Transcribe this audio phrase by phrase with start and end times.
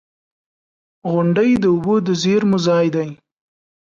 [1.11, 3.09] •غونډۍ د اوبو د زیرمو ځای دی.